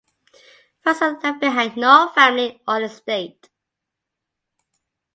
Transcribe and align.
Franson 0.83 1.21
left 1.21 1.39
behind 1.41 1.77
no 1.77 2.09
family 2.15 2.59
or 2.67 2.81
estate. 2.81 3.49